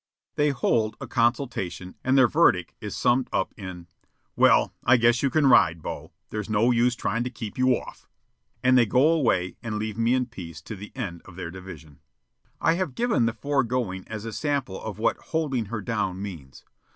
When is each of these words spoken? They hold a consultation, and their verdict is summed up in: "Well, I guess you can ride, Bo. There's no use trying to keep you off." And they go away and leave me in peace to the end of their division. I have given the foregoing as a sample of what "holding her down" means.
They 0.33 0.49
hold 0.49 0.97
a 0.99 1.05
consultation, 1.05 1.93
and 2.03 2.17
their 2.17 2.27
verdict 2.27 2.73
is 2.81 2.97
summed 2.97 3.29
up 3.31 3.53
in: 3.55 3.85
"Well, 4.35 4.73
I 4.83 4.97
guess 4.97 5.21
you 5.21 5.29
can 5.29 5.45
ride, 5.45 5.83
Bo. 5.83 6.11
There's 6.31 6.49
no 6.49 6.71
use 6.71 6.95
trying 6.95 7.23
to 7.23 7.29
keep 7.29 7.55
you 7.55 7.75
off." 7.79 8.07
And 8.63 8.75
they 8.75 8.87
go 8.87 9.09
away 9.09 9.57
and 9.61 9.77
leave 9.77 9.99
me 9.99 10.15
in 10.15 10.25
peace 10.25 10.59
to 10.63 10.75
the 10.75 10.91
end 10.95 11.21
of 11.25 11.35
their 11.35 11.51
division. 11.51 11.99
I 12.59 12.73
have 12.73 12.95
given 12.95 13.27
the 13.27 13.33
foregoing 13.33 14.07
as 14.07 14.25
a 14.25 14.33
sample 14.33 14.81
of 14.81 14.97
what 14.97 15.17
"holding 15.17 15.65
her 15.65 15.81
down" 15.81 16.19
means. 16.19 16.65